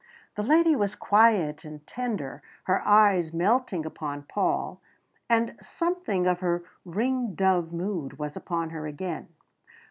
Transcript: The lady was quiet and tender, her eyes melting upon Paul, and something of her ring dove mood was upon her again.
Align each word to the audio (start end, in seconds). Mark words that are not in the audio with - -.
The 0.33 0.41
lady 0.41 0.75
was 0.75 0.95
quiet 0.95 1.63
and 1.63 1.85
tender, 1.85 2.41
her 2.63 2.81
eyes 2.87 3.31
melting 3.31 3.85
upon 3.85 4.23
Paul, 4.23 4.81
and 5.29 5.55
something 5.61 6.25
of 6.25 6.39
her 6.39 6.63
ring 6.83 7.35
dove 7.35 7.71
mood 7.71 8.17
was 8.17 8.35
upon 8.35 8.71
her 8.71 8.87
again. 8.87 9.27